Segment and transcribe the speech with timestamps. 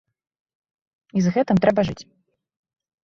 [1.19, 2.01] І з гэтым трэба жыць.